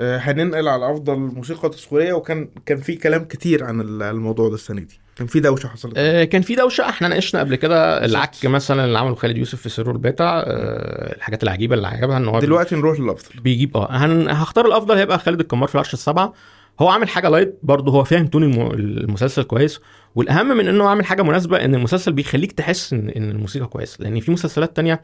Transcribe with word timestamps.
آه، 0.00 0.18
هننقل 0.18 0.68
على 0.68 0.92
أفضل 0.92 1.16
موسيقى 1.16 1.68
تصويرية 1.68 2.12
وكان 2.12 2.48
كان 2.66 2.80
في 2.80 2.94
كلام 2.96 3.24
كتير 3.24 3.64
عن 3.64 3.80
ال- 3.80 4.02
الموضوع 4.02 4.48
ده 4.48 4.54
السنة 4.54 4.80
دي. 4.80 5.00
كان 5.16 5.26
في 5.26 5.40
دوشة 5.40 5.66
حصلت. 5.66 5.92
آه، 5.96 6.24
كان 6.24 6.42
في 6.42 6.54
دوشة. 6.54 6.88
إحنا 6.88 7.08
ناقشنا 7.08 7.40
قبل 7.40 7.56
كده. 7.56 8.04
العك 8.04 8.34
مثلا 8.46 8.84
اللي 8.84 8.98
عمله 8.98 9.14
خالد 9.14 9.36
يوسف 9.36 9.60
في 9.62 9.68
سره 9.68 9.94
الباتع 9.94 10.24
آه، 10.24 11.16
الحاجات 11.16 11.42
العجيبة 11.42 11.74
اللي 11.74 11.86
عملها 11.88 12.16
إن 12.16 12.28
هو 12.28 12.40
دلوقتي 12.40 12.76
نروح 12.76 13.00
للأفضل. 13.00 13.40
بيجيب 13.40 13.76
آه 13.76 13.88
هن... 13.90 14.28
هختار 14.28 14.66
الأفضل 14.66 14.94
هيبقى 14.96 15.18
خالد 15.18 15.40
الكمار 15.40 15.68
في 15.68 15.74
الهرشة 15.74 15.94
السابعة 15.94 16.32
هو 16.80 16.88
عامل 16.88 17.08
حاجة 17.08 17.28
light 17.28 17.58
برضه 17.62 17.92
هو 17.92 18.04
فاهم 18.04 18.26
tone 18.26 18.42
الم... 18.44 18.70
المسلسل 18.70 19.42
كويس. 19.42 19.80
والأهم 20.14 20.48
من 20.56 20.68
إنه 20.68 20.88
عامل 20.88 21.04
حاجة 21.04 21.22
مناسبة 21.22 21.64
إن 21.64 21.74
المسلسل 21.74 22.12
بيخليك 22.12 22.52
تحس 22.52 22.92
ان 22.92 23.08
إن 23.08 23.30
الموسيقى 23.30 23.66
كويس 23.66 24.00
لأن 24.00 24.20
في 24.20 24.30
مسلسلات 24.30 24.76
تانية 24.76 25.00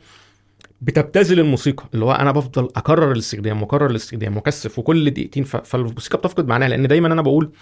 بتبتذل 0.80 1.40
الموسيقى 1.40 1.84
اللي 1.94 2.04
هو 2.04 2.12
أنا 2.12 2.32
بفضل 2.32 2.68
أكرر 2.76 3.12
الاستخدام 3.12 3.62
وأكرر 3.62 3.90
الاستخدام 3.90 4.36
وأكثف 4.36 4.78
وكل 4.78 5.10
دقيقتين 5.10 5.44
ف... 5.44 5.56
فالموسيقى 5.56 6.18
بتفقد 6.18 6.46
معناها 6.48 6.68
لأن 6.68 6.88
دايما 6.88 7.06
أنا 7.12 7.22
بقول 7.22 7.52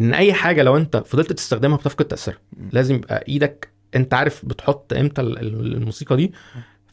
إن 0.00 0.14
أي 0.14 0.32
حاجة 0.32 0.62
لو 0.62 0.76
أنت 0.76 0.96
فضلت 0.96 1.32
تستخدمها 1.32 1.76
بتفقد 1.76 2.04
تأثيرها. 2.04 2.38
لازم 2.72 2.94
يبقى 2.94 3.24
إيدك 3.28 3.68
أنت 3.96 4.14
عارف 4.14 4.44
بتحط 4.46 4.92
إمتى 4.92 5.20
ال- 5.20 5.38
ال- 5.38 5.74
الموسيقى 5.76 6.16
دي. 6.16 6.32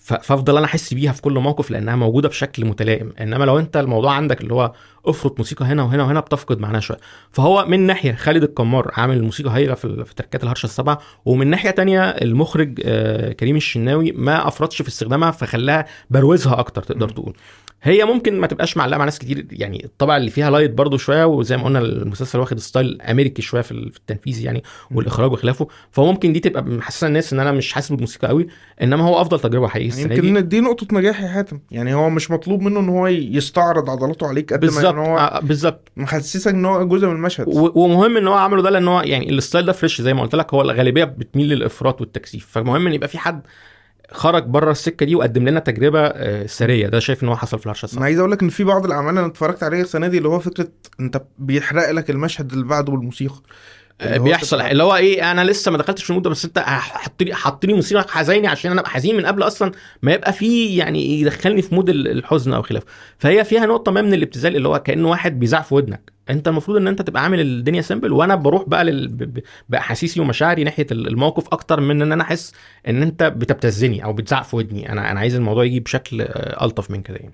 فافضل 0.05 0.57
أنا 0.57 0.65
احس 0.65 0.93
بيها 0.93 1.11
في 1.11 1.21
كل 1.21 1.39
موقف 1.39 1.71
لانها 1.71 1.95
موجوده 1.95 2.29
بشكل 2.29 2.65
متلائم. 2.65 3.13
انما 3.19 3.43
لو 3.43 3.59
انت 3.59 3.77
الموضوع 3.77 4.13
عندك 4.13 4.41
اللي 4.41 4.53
هو 4.53 4.71
افرط 5.05 5.39
موسيقى 5.39 5.65
هنا 5.65 5.83
وهنا 5.83 6.03
وهنا 6.03 6.19
بتفقد 6.19 6.59
معناها 6.59 6.81
شوية. 6.81 6.97
فهو 7.31 7.65
من 7.65 7.79
ناحية 7.79 8.13
خالد 8.15 8.43
القمار 8.43 8.91
عامل 8.93 9.17
الموسيقى 9.17 9.49
هايلة 9.49 9.73
في 9.73 10.13
تركات 10.15 10.43
الهرشه 10.43 10.65
السبعة 10.65 10.99
ومن 11.25 11.47
ناحية 11.47 11.69
تانية 11.69 12.01
المخرج 12.01 12.81
آه، 12.85 13.31
كريم 13.31 13.55
الشناوي 13.55 14.11
ما 14.11 14.47
افرطش 14.47 14.81
في 14.81 14.87
استخدامها 14.87 15.31
فخلاها 15.31 15.85
بروزها 16.09 16.59
أكتر 16.59 16.83
تقدر 16.83 17.09
تقول. 17.09 17.33
هي 17.87 18.05
ممكن 18.05 18.39
ما 18.39 18.47
تبقاش 18.47 18.77
معلقة 18.77 18.97
مع 18.97 19.05
ناس 19.05 19.19
كتير 19.19 19.45
يعني 19.51 19.85
الطابع 19.85 20.17
اللي 20.17 20.29
فيها 20.31 20.49
light 20.49 20.71
برضو 20.71 20.97
شوية 20.97 21.25
وزي 21.25 21.57
ما 21.57 21.63
قلنا 21.63 21.79
المسلسل 21.79 22.39
واخد 22.39 22.59
style 22.59 23.01
أمريكي 23.01 23.41
شوية 23.41 23.61
في 23.61 23.71
ال- 23.71 23.91
في 23.91 23.97
التنفيذ 23.97 24.43
يعني 24.45 24.63
والإخراج 24.91 25.31
وخلافه. 25.31 25.67
فممكن 25.91 26.33
دي 26.33 26.39
تبقى 26.39 26.63
محسسة 26.63 27.07
الناس 27.07 27.33
إن 27.33 27.39
أنا 27.39 27.51
مش 27.51 27.73
حاسس 27.73 27.91
بالموسيقى 27.91 28.27
قوي 28.27 28.47
إنما 28.81 29.03
هو 29.03 29.21
أفضل 29.21 29.39
تجربة 29.39 29.67
حقيقي 29.67 29.87
يعني 29.87 29.99
السنة 30.01 30.15
دي. 30.21 30.27
يمكن 30.27 30.47
دي 30.47 30.59
نقطة 30.59 30.87
نجاح 30.91 31.21
يا 31.21 31.27
حاتم. 31.27 31.59
يعني 31.71 31.93
هو 31.93 32.09
مش 32.09 32.31
مطلوب 32.31 32.61
منه 32.61 32.79
إن 32.79 32.89
هو 32.89 33.07
يستعرض 33.07 33.89
عضلاته 33.89 34.27
عليك 34.27 34.53
قد 34.53 34.65
ما 34.65 34.89
إن 34.89 34.97
هو 34.97 35.17
آه، 35.17 35.39
بالظبط. 35.39 35.91
محسسك 35.97 36.51
إن 36.51 36.65
هو 36.65 36.87
جزء 36.87 37.07
من 37.07 37.15
المشهد. 37.15 37.45
ومهم 37.75 38.17
إن 38.17 38.27
هو 38.27 38.33
عمله 38.33 38.61
ده 38.61 38.69
لأن 38.69 38.87
هو 38.87 39.01
يعني 39.01 39.29
ال 39.29 39.35
style 39.35 39.65
ده 39.65 39.71
fresh 39.71 40.01
زي 40.01 40.13
ما 40.13 40.21
قلت 40.21 40.35
لك 40.35 40.53
هو 40.53 40.61
الغالبية 40.61 41.03
بتميل 41.03 41.49
للإفراط 41.49 42.01
والتكثيف. 42.01 42.47
فمهم 42.51 42.87
إن 42.87 42.93
يبقى 42.93 43.07
في 43.07 43.17
حد 43.17 43.41
خرج 44.11 44.43
بره 44.43 44.71
السكة 44.71 45.05
دي 45.05 45.15
وقدم 45.15 45.47
لنا 45.49 45.59
تجربة 45.59 45.99
آه، 46.05 46.45
ثرية. 46.45 46.87
ده 46.87 46.99
شايف 46.99 47.23
إن 47.23 47.27
هو 47.27 47.35
حصل 47.35 47.59
في 47.59 47.65
الهرشة 47.65 47.85
أنا 47.85 47.91
السنة 47.91 48.03
عايز 48.05 48.19
أقول 48.19 48.31
لك 48.31 48.41
إن 48.41 48.49
في 48.49 48.63
بعض 48.63 48.85
الأعمال 48.85 49.17
أنا 49.17 49.27
اتفرجت 49.27 49.63
عليها 49.63 49.81
السنة 49.81 50.07
دي 50.07 50.17
اللي 50.17 50.29
هو 50.29 50.39
فكرة 50.39 50.67
أنت 50.99 51.21
بيحرق 51.39 51.91
لك 51.91 52.09
المشهد 52.09 52.51
اللي 52.51 52.65
بعده 52.65 52.91
بالموسيقى. 52.91 53.35
اللي 54.01 54.19
هو 54.19 54.23
بيحصل. 54.23 54.61
اللي 54.61 54.83
هو 54.83 54.95
إيه 54.95 55.31
أنا 55.31 55.43
لسه 55.43 55.71
ما 55.71 55.77
دخلتش 55.77 56.03
في 56.03 56.09
ال 56.09 56.12
mood 56.12 56.23
ده 56.23 56.29
بس 56.29 56.45
أنت 56.45 56.59
حط 56.59 57.23
لي 57.23 57.33
حط 57.35 57.65
لي 57.65 57.73
موسيقى 57.73 58.05
حزينة 58.09 58.47
عشان 58.47 58.71
أنا 58.71 58.79
أبقى 58.81 58.91
حزين 58.91 59.17
من 59.17 59.25
قبل 59.25 59.43
أصلا 59.43 59.71
ما 60.01 60.13
يبقى 60.13 60.33
في 60.33 60.75
يعني 60.75 61.21
يدخلني 61.21 61.61
في 61.61 61.75
mood 61.75 61.89
ال- 61.89 62.07
الحزن 62.07 62.53
أو 62.53 62.61
خلافه 62.61 62.85
فهي 63.17 63.43
فيها 63.43 63.65
نقطة 63.65 63.91
ما 63.91 64.01
من 64.01 64.13
الابتذال 64.13 64.55
اللي 64.55 64.67
هو 64.67 64.79
كأنه 64.79 65.09
واحد 65.09 65.39
بيزعق 65.39 65.63
في 65.63 65.75
ودنك. 65.75 66.14
انت 66.29 66.47
المفروض 66.47 66.77
ان 66.77 66.87
انت 66.87 67.01
تبقى 67.01 67.23
عامل 67.23 67.39
الدنيا 67.39 67.81
simple 67.81 68.13
وأنا 68.13 68.35
بروح 68.35 68.63
بقى 68.69 68.83
لل... 68.85 69.41
باحاسيسي 69.69 70.19
ومشاعري 70.21 70.63
ناحية 70.63 70.87
ال- 70.91 71.07
الموقف 71.07 71.47
أكتر 71.51 71.79
من 71.81 72.01
ان 72.01 72.11
أنا 72.11 72.23
احس 72.23 72.53
ان 72.87 73.01
انت 73.01 73.23
بتبتزني 73.23 74.03
أو 74.03 74.13
بتزعق 74.13 74.43
في 74.43 74.55
ودني. 74.55 74.91
أنا 74.91 75.11
أنا 75.11 75.19
عايز 75.19 75.35
الموضوع 75.35 75.63
يجي 75.63 75.79
بشكل 75.79 76.21
آه، 76.21 76.65
ألطف 76.65 76.91
من 76.91 77.01
كده 77.01 77.17
يعني. 77.17 77.33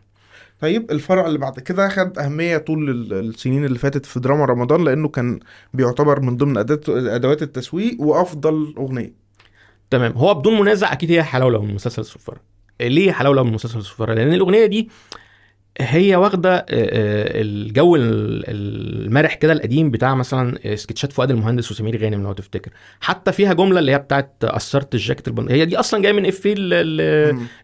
طيب 0.60 0.92
الفرع 0.92 1.28
اللي 1.28 1.38
بعد 1.40 1.60
كده 1.60 1.90
خد 1.90 2.18
أهمية 2.20 2.58
طول 2.58 2.90
ال- 2.90 3.14
السنين 3.14 3.66
اللي 3.66 3.80
فاتت 3.80 4.06
في 4.06 4.20
دراما 4.20 4.46
رمضان 4.46 4.84
لأنه 4.84 5.08
كان 5.08 5.40
بيعتبر 5.74 6.20
من 6.22 6.38
ضمن 6.38 6.58
أداة 6.58 6.82
أدوات 6.88 7.42
التسويق 7.42 8.02
وأفضل 8.02 8.74
أغنية. 8.78 9.14
تمام. 9.90 10.12
هو 10.12 10.34
بدون 10.34 10.60
منازع 10.60 10.94
أكيد 10.94 11.12
هي 11.12 11.24
حلاوة 11.24 11.62
من 11.66 11.74
مسلسل 11.74 12.02
الصفاره 12.02 12.38
ليه 12.82 13.12
حلاوة 13.12 13.44
من 13.44 13.54
مسلسل 13.54 13.78
الصفاره 13.80 14.14
لأن 14.14 14.34
الأغنية 14.34 14.66
دي 14.66 14.90
هي 15.80 16.16
واخدة 16.16 16.56
آه، 16.56 16.66
آه، 16.70 17.42
الجو 17.42 17.96
ال- 17.96 18.44
المرح 18.48 19.34
كده 19.34 19.54
القديم 19.54 19.92
بتاع 19.92 20.16
مثلا 20.16 20.58
آه، 20.66 20.76
سكتشات 20.76 21.14
فؤاد 21.14 21.32
المهندس 21.32 21.72
وسمير 21.72 22.04
غانم 22.04 22.24
لو 22.24 22.34
تفتكر. 22.34 22.72
حتى 23.02 23.32
فيها 23.32 23.54
جملة 23.54 23.80
اللي 23.80 23.92
هي 23.92 23.98
بتاعت 24.00 24.46
قصرت 24.46 24.94
الجاكيت 24.96 25.28
البند 25.28 25.52
هي 25.52 25.66
دي 25.66 25.78
أصلا 25.80 26.02
جاية 26.02 26.14
من 26.14 26.26
افيه. 26.26 26.56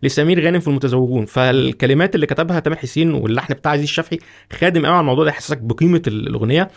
لسمير 0.03 0.45
غانم 0.45 0.59
في 0.59 0.67
المتزوجون. 0.67 1.25
فالكلمات 1.25 2.15
اللي 2.15 2.25
كتبها 2.25 2.59
تامر 2.59 2.75
حسين 2.75 3.13
واللحن 3.13 3.53
بتاع 3.53 3.71
عزيز 3.71 3.83
الشافعي 3.83 4.19
خادم 4.53 4.85
قوي 4.85 4.93
على 4.95 5.01
الموضوع 5.01 5.23
ده 5.23 5.29
يحسسك 5.29 5.57
بقيمة 5.57 6.01
ال- 6.07 6.27
الأغنية. 6.27 6.67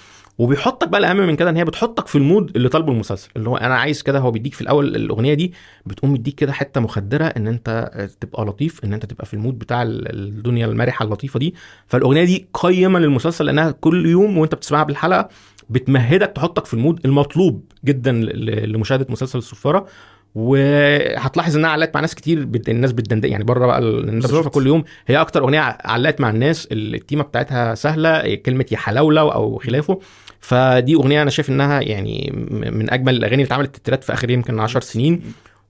وبيحطك 0.40 0.88
بقى 0.88 1.00
الاهم 1.00 1.16
من 1.16 1.36
كده 1.36 1.50
إن 1.50 1.56
هي 1.56 1.64
بتحطك 1.64 2.06
في 2.06 2.18
ال 2.18 2.26
mood 2.26 2.56
اللي 2.56 2.68
طالبه 2.68 2.92
المسلسل. 2.92 3.28
اللي 3.36 3.48
هو 3.48 3.56
أنا 3.56 3.74
عايز 3.74 4.02
كده 4.02 4.18
هو 4.18 4.30
بيديك 4.30 4.54
في 4.54 4.60
الأول 4.60 4.96
الأغنية 4.96 5.34
دي 5.34 5.52
بتقوم 5.86 6.12
مديك 6.12 6.34
كده 6.34 6.52
حتة 6.52 6.80
مخدرة 6.80 7.24
إن 7.24 7.46
أنت 7.46 7.90
تبقى 8.20 8.44
لطيف 8.44 8.84
إن 8.84 8.92
أنت 8.92 9.06
تبقى 9.06 9.26
في 9.26 9.34
ال 9.34 9.39
mood 9.39 9.58
بتاع 9.58 9.82
ال- 9.82 10.12
الدنيا 10.14 10.66
المرحة 10.66 11.04
اللطيفة 11.04 11.38
دي. 11.38 11.54
فالأغنية 11.86 12.24
دي 12.24 12.48
قيمة 12.54 12.98
للمسلسل 12.98 13.44
لأنها 13.46 13.70
كل 13.70 14.06
يوم 14.06 14.38
وأنت 14.38 14.54
بتسمعها 14.54 14.84
بالحلقة 14.84 15.28
بتمهدك 15.70 16.32
تحطك 16.34 16.64
في 16.64 16.74
ال 16.74 16.79
mood 16.79 17.00
المطلوب 17.04 17.64
جدا 17.84 18.12
لمشاهدة 18.12 19.06
مسلسل 19.08 19.38
الصفاره 19.38 19.86
وهتلاحظ 20.34 21.56
إنها 21.56 21.70
علقت 21.70 21.94
مع 21.94 22.00
ناس 22.00 22.14
كتير 22.14 22.44
بت... 22.44 22.68
الناس 22.68 22.92
بتدندن 22.92 23.28
يعني 23.30 23.44
بره 23.44 23.66
بقى 23.66 23.78
ال- 23.78 24.08
الناس. 24.08 24.24
بتشوفها 24.24 24.50
كل 24.50 24.66
يوم. 24.66 24.84
هي 25.06 25.16
أكتر 25.20 25.42
أغنية 25.42 25.78
علقت 25.84 26.20
مع 26.20 26.30
الناس 26.30 26.68
التيمة 26.72 27.22
بتاعتها 27.22 27.74
سهلة 27.74 28.34
كلمة 28.34 28.64
يا 28.72 28.76
حلولولو 28.76 29.20
أو 29.34 29.58
خلافه. 29.58 29.98
فدي 30.40 30.94
أغنية 30.94 31.22
أنا 31.22 31.30
شايف 31.30 31.50
إنها 31.50 31.80
يعني 31.80 32.32
من 32.50 32.90
أجمل 32.90 33.14
الأغاني 33.16 33.34
اللي 33.34 33.46
اتعملت 33.46 33.76
تترات 33.76 34.04
في 34.04 34.12
آخر 34.12 34.30
يمكن 34.30 34.60
10 34.60 34.80
سنين. 34.80 35.22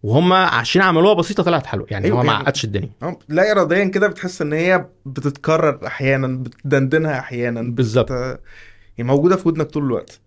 وهم 0.03 0.33
عشان 0.33 0.83
عملوها 0.83 1.15
بسيطة 1.15 1.43
طلعت 1.43 1.67
حلوة 1.67 1.87
يعني 1.91 2.05
أيوة 2.07 2.19
هو 2.19 2.23
ما 2.23 2.33
يعني- 2.33 2.45
عقدش 2.45 2.65
الدنيا. 2.65 2.89
آه، 3.03 3.17
لا 3.29 3.53
إراديا 3.53 3.85
كده 3.85 4.07
بتحس 4.09 4.43
إن 4.43 4.53
هي 4.53 4.87
بتتكرر 5.07 5.87
أحيانا 5.87 6.27
بتدندنها 6.27 7.19
أحيانا 7.19 7.63
بالظبط. 7.63 8.13
هي 8.13 9.05
موجودة 9.05 9.37
في 9.37 9.49
ودنك 9.49 9.67
طول 9.67 9.85
الوقت. 9.85 10.21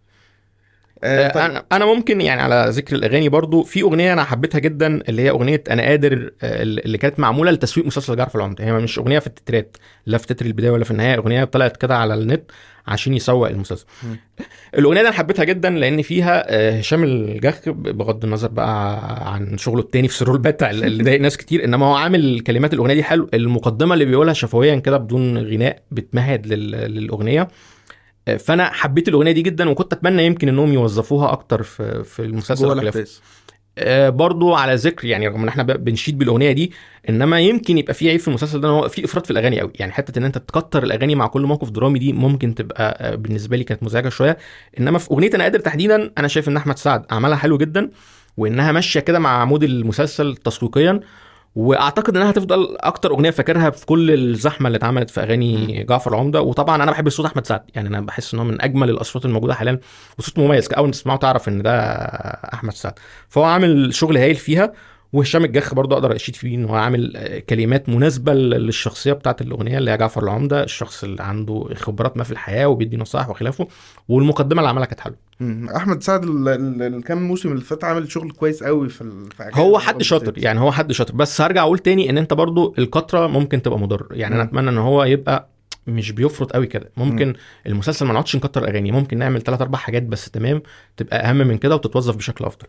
آه، 1.03 1.28
طيب. 1.31 1.44
أنا 1.44 1.64
أنا 1.72 1.86
ممكن 1.86 2.22
يعني 2.22 2.41
على 2.41 2.66
ذكر 2.69 2.96
الأغاني 2.96 3.30
برضو 3.30 3.64
في 3.64 3.81
أغنية 3.81 4.14
أنا 4.14 4.24
حبيتها 4.24 4.59
جدا 4.59 5.02
اللي 5.09 5.22
هي 5.22 5.30
أغنية 5.30 5.64
أنا 5.69 5.81
قادر 5.84 6.31
آه، 6.41 6.64
اللي 6.64 6.97
كانت 6.97 7.19
معمولة 7.19 7.52
لتسويق 7.52 7.86
مسلسل 7.88 8.16
جعفر 8.16 8.40
العمدة 8.40 8.66
هي 8.66 8.74
مش 8.74 9.00
أغنية 9.00 9.19
في 9.19 9.28
التترات 9.28 9.78
لا 10.06 10.18
في 10.18 10.28
تتر 10.28 10.46
البداية 10.46 10.72
ولا 10.72 10.84
في 10.84 10.91
النهاية 10.91 11.16
أغنية 11.18 11.44
طلعت 11.44 11.78
كده 11.78 11.97
على 11.97 12.14
النت 12.14 12.52
عشان 12.88 13.14
يسوق 13.14 13.47
المسلسل. 13.47 13.86
الأغنية 14.78 15.02
دي 15.02 15.08
أنا 15.08 15.16
حبيتها 15.16 15.44
جدا 15.46 15.69
لأن 15.69 16.02
فيها 16.02 16.44
آه، 16.47 16.72
هشام 16.80 17.03
الجخ 17.03 17.70
بغض 17.70 18.24
النظر 18.24 18.47
بقى 18.47 19.00
عن 19.34 19.58
شغله 19.58 19.80
التاني 19.81 20.08
في 20.08 20.14
سرور 20.16 20.35
البتع 20.35 20.70
اللي 20.70 21.03
ضايق 21.03 21.22
ناس 21.22 21.38
كتير 21.38 21.64
إنما 21.66 21.85
هو 21.85 21.94
عامل 21.96 22.40
كلمات 22.40 22.74
الأغنية 22.74 22.94
دي 22.94 23.03
حلو 23.03 23.30
المقدمة 23.34 23.94
اللي 23.94 24.06
بيقولها 24.06 24.34
شفويا 24.34 24.75
كده 24.75 24.97
بدون 24.97 25.38
غناء 25.38 25.80
بتمهد 25.91 26.47
لل- 26.47 26.72
للأغنية 26.72 27.41
آه، 27.41 27.47
فانا 28.39 28.66
حبيت 28.66 29.07
الاغنيه 29.07 29.31
دي 29.31 29.41
جدا 29.41 29.69
وكنت 29.69 29.94
اتمنى 29.94 30.25
يمكن 30.25 30.50
انهم 30.50 30.73
يوظفوها 30.73 31.31
أكتر 31.31 31.63
في 31.63 32.03
في 32.03 32.22
المسلسل. 32.22 32.72
الأحداث 32.72 33.19
آه، 33.78 34.09
برضو 34.09 34.53
على 34.53 34.75
ذكر 34.75 35.07
يعني 35.07 35.28
رغم 35.28 35.41
ان 35.41 35.47
إحنا 35.47 35.63
بنشيد 35.63 36.17
بالاغنيه 36.17 36.51
دي 36.51 36.72
انما 37.09 37.39
يمكن 37.39 37.78
يبقى 37.78 37.94
في 37.94 38.09
عيب 38.09 38.19
في 38.19 38.28
المسلسل 38.28 38.61
ده 38.61 38.67
ان 38.67 38.73
هو 38.73 38.89
في 38.89 39.06
افراط 39.06 39.25
في 39.25 39.31
الاغاني 39.31 39.59
قوي. 39.59 39.72
يعني 39.75 39.91
حتة 39.91 40.19
ان 40.19 40.23
انت 40.25 40.38
تكتر 40.38 40.84
الاغاني 40.84 41.16
مع 41.16 41.28
كل 41.28 41.41
موقف 41.41 41.69
درامي 41.69 42.00
دي 42.00 42.13
ممكن 42.13 42.56
تبقى 42.56 42.97
آه، 43.01 43.16
بالنسبة 43.16 43.57
لي 43.57 43.63
كانت 43.63 43.84
مزعجه 43.84 44.09
شوية. 44.09 44.38
انما 44.79 45.00
في 45.00 45.11
اغنيه 45.11 45.29
أنا 45.35 45.44
قادر 45.44 45.59
تحديدا 45.59 46.11
أنا 46.17 46.28
شايف 46.28 46.50
ان 46.50 46.57
احمد 46.57 46.78
سعد 46.78 47.05
عملها 47.11 47.38
حلو 47.38 47.57
جدا 47.57 47.90
وانها 48.38 48.72
ماشيه 48.72 49.00
كده 49.00 49.19
مع 49.19 49.29
عمود 49.41 49.63
المسلسل 49.63 50.35
تسويقيا. 50.35 51.00
واعتقد 51.56 52.18
انها 52.18 52.30
هتفضل 52.30 52.78
أكتر 52.80 53.12
اغنيه 53.12 53.30
فاكرها 53.30 53.69
في 53.69 53.86
كل 53.86 54.12
الزحمه 54.12 54.68
اللي 54.68 54.78
اتعملت 54.78 55.09
في 55.09 55.22
اغاني 55.22 55.84
جعفر 55.84 56.12
العمدة. 56.14 56.41
وطبعا 56.41 56.84
أنا 56.84 56.91
بحب 56.91 57.09
صوت 57.09 57.25
أحمد 57.25 57.47
سعد. 57.47 57.62
يعني 57.76 57.88
أنا 57.90 58.02
بحس 58.02 58.34
ان 58.34 58.40
هو 58.40 58.46
من 58.46 58.61
أجمل 58.61 58.90
الاصوات 58.90 59.26
الموجودة 59.26 59.53
حاليا. 59.53 59.79
وصوت 60.20 60.40
مميز. 60.40 60.73
أول 60.73 60.85
ما 60.85 60.91
تسمعه 60.91 61.17
تعرف 61.17 61.47
إن 61.47 61.61
ده 61.61 61.72
أحمد 62.53 62.73
سعد. 62.73 62.94
فهو 63.29 63.44
عامل 63.44 63.94
شغل 63.94 64.17
هايل 64.17 64.35
فيها. 64.35 64.73
وهشام 65.13 65.45
الجخ 65.45 65.73
برضه 65.73 65.95
أقدر 65.95 66.15
أشيد 66.15 66.35
فيه 66.35 66.55
إن 66.55 66.65
هو 66.65 66.75
عامل 66.75 67.13
آه، 67.17 67.39
كلمات 67.39 67.89
مناسبة 67.89 68.33
لل- 68.33 68.49
للشخصية 68.49 69.13
بتاعت 69.13 69.41
الأغنية 69.41 69.77
اللي 69.77 69.91
هي 69.91 69.97
جعفر 69.97 70.23
العمدة 70.23 70.63
الشخص 70.63 71.03
اللي 71.03 71.23
عنده 71.23 71.65
خبرات 71.75 72.17
ما 72.17 72.23
في 72.23 72.31
الحياة 72.31 72.67
وبيدي 72.67 72.97
نصائح 72.97 73.29
وخلافه 73.29 73.67
والمقدمة 74.09 74.59
اللي 74.59 74.69
عملها 74.69 74.85
كانت 74.85 74.99
حلوة 74.99 75.17
مم. 75.39 75.69
أحمد 75.75 76.03
سعد 76.03 76.23
ال- 76.23 76.47
ال- 76.49 76.81
الكام 76.95 77.23
موسم 77.27 77.51
اللي 77.51 77.63
فات 77.63 77.83
عامل 77.83 78.11
شغل 78.11 78.31
كويس 78.31 78.63
قوي 78.63 78.89
في 78.89 79.29
هو 79.53 79.79
حد 79.79 80.01
شاطر. 80.03 80.33
يعني 80.37 80.59
هو 80.59 80.71
حد 80.71 80.91
شاطر 80.91 81.13
بس 81.15 81.41
هرجع 81.41 81.61
أقول 81.63 81.79
تاني 81.79 82.09
إن 82.09 82.17
أنت 82.17 82.33
برضو 82.33 82.75
الكتره 82.79 83.27
ممكن 83.27 83.61
تبقى 83.61 83.79
مضر 83.79 84.07
يعني 84.11 84.35
أنا. 84.35 84.43
أتمنى 84.43 84.69
إن 84.69 84.77
هو 84.77 85.03
يبقى 85.03 85.47
مش 85.87 86.11
بيفرط 86.11 86.53
قوي 86.53 86.67
كده 86.67 86.89
ممكن 86.97 87.27
مم. 87.27 87.33
المسلسل 87.67 88.05
ما 88.05 88.13
نقعدش 88.13 88.35
نكتر 88.35 88.67
أغاني 88.67 88.91
ممكن 88.91 89.17
نعمل 89.17 89.41
ثلاث 89.41 89.61
أربع 89.61 89.77
حاجات 89.77 90.03
بس 90.03 90.31
تمام 90.31 90.61
تبقى 90.97 91.29
أهم 91.29 91.37
من 91.37 91.57
كده 91.57 91.75
وتتوظف 91.75 92.15
بشكل 92.15 92.45
أفضل 92.45 92.67